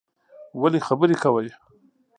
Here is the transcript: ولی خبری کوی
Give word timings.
ولی 0.61 0.79
خبری 0.87 1.15
کوی 1.23 1.47